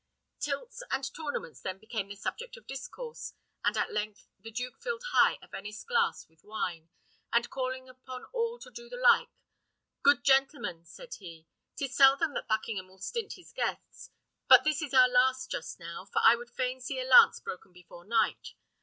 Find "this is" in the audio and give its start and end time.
14.63-14.95